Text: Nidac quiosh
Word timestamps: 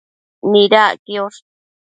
Nidac 0.51 0.95
quiosh 1.05 1.41